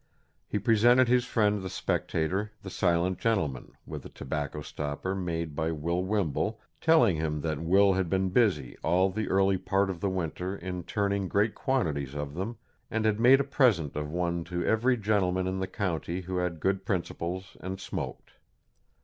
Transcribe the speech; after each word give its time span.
He 0.47 0.57
presented 0.57 1.07
his 1.07 1.25
friend 1.25 1.61
the 1.61 1.69
Spectator, 1.69 2.51
the 2.63 2.71
silent 2.71 3.19
gentleman, 3.19 3.73
with 3.85 4.03
a 4.03 4.09
tobacco 4.09 4.63
stopper 4.63 5.13
made 5.13 5.55
by 5.55 5.71
Will 5.71 6.03
Wimble, 6.03 6.59
telling 6.81 7.17
him 7.17 7.41
that 7.41 7.61
Will 7.61 7.93
had 7.93 8.09
been 8.09 8.29
busy 8.29 8.75
all 8.83 9.11
the 9.11 9.29
early 9.29 9.59
part 9.59 9.91
of 9.91 9.99
the 10.01 10.09
winter 10.09 10.55
in 10.57 10.81
turning 10.85 11.27
great 11.27 11.53
quantities 11.53 12.15
of 12.15 12.33
them, 12.33 12.57
and 12.89 13.05
had 13.05 13.19
made 13.19 13.39
a 13.39 13.43
present 13.43 13.95
of 13.95 14.09
one 14.09 14.43
to 14.45 14.65
every 14.65 14.97
gentleman 14.97 15.45
in 15.45 15.59
the 15.59 15.67
county 15.67 16.21
who 16.21 16.37
had 16.37 16.59
good 16.59 16.83
principles 16.83 17.55
and 17.59 17.79
smoked. 17.79 18.31